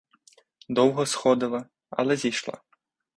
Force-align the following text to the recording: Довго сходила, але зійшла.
Довго 0.69 1.05
сходила, 1.05 1.65
але 1.91 2.15
зійшла. 2.15 2.57